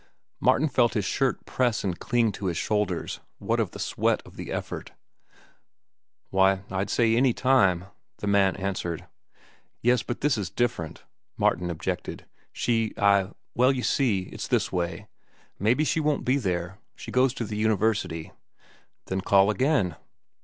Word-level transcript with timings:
Martin 0.39 0.67
felt 0.67 0.95
his 0.95 1.05
shirt 1.05 1.45
press 1.45 1.83
and 1.83 1.99
cling 1.99 2.31
to 2.31 2.47
his 2.47 2.57
shoulders, 2.57 3.19
what 3.37 3.59
of 3.59 3.69
the 3.69 3.77
sweat 3.77 4.19
of 4.25 4.35
the 4.35 4.51
effort. 4.51 4.93
"Why 6.31 6.63
I'd 6.71 6.89
say 6.89 7.15
any 7.15 7.33
time," 7.33 7.85
the 8.17 8.25
man 8.25 8.55
answered. 8.55 9.05
"Yes, 9.79 10.01
but 10.01 10.21
this 10.21 10.39
is 10.39 10.49
different," 10.49 11.03
Martin 11.37 11.69
objected. 11.69 12.25
"She—I—well, 12.51 13.71
you 13.71 13.83
see, 13.83 14.21
it's 14.33 14.47
this 14.47 14.71
way: 14.71 15.07
maybe 15.59 15.83
she 15.83 15.99
won't 15.99 16.25
be 16.25 16.37
there. 16.37 16.79
She 16.95 17.11
goes 17.11 17.31
to 17.35 17.45
the 17.45 17.57
university." 17.57 18.31
"Then 19.05 19.21
call 19.21 19.51
again." 19.51 19.97